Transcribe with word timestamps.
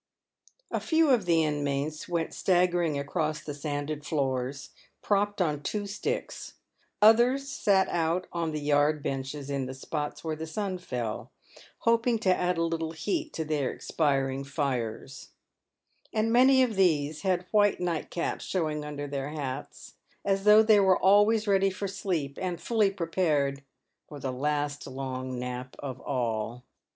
A 0.71 0.79
few 0.79 1.11
of 1.11 1.25
the 1.25 1.43
inmates 1.43 2.09
went 2.09 2.29
PAYED 2.29 2.29
WITH 2.29 2.31
GOLD. 2.31 2.35
35 2.37 2.39
staggering 2.65 2.99
across 2.99 3.43
the 3.43 3.53
sanded 3.53 4.03
floors, 4.03 4.71
propped 5.03 5.43
on 5.43 5.61
two 5.61 5.85
sticks; 5.85 6.55
others 7.03 7.47
sat 7.47 7.87
out 7.87 8.25
on 8.33 8.51
the 8.51 8.59
yard 8.61 9.03
benches 9.03 9.51
in 9.51 9.67
the 9.67 9.75
spots 9.75 10.23
where 10.23 10.35
the 10.35 10.47
sun 10.47 10.79
fell, 10.79 11.31
hoping 11.81 12.17
to 12.17 12.35
add 12.35 12.57
a 12.57 12.63
little 12.63 12.93
heat 12.93 13.31
to 13.33 13.45
their 13.45 13.71
expiring 13.71 14.43
fires; 14.43 15.29
and 16.11 16.33
many 16.33 16.63
of 16.63 16.75
these 16.75 17.21
had 17.21 17.45
white 17.51 17.77
nightcaps 17.79 18.41
showing 18.43 18.83
under 18.83 19.05
their 19.07 19.29
hats, 19.29 19.93
as 20.25 20.45
though 20.45 20.63
they 20.63 20.79
were 20.79 20.97
always 20.97 21.47
ready 21.47 21.69
for 21.69 21.87
sleep, 21.87 22.39
and 22.41 22.59
fully 22.59 22.89
prepared 22.89 23.61
for 24.07 24.19
the 24.19 24.33
last 24.33 24.87
long 24.87 25.37
nap 25.37 25.75
of 25.77 25.99
all. 26.01 26.63